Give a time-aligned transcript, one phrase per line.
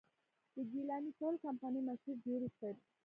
[0.55, 2.73] د ګيلاني کول کمپني مشهور جوړي سر،